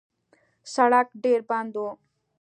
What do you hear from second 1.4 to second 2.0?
بند و.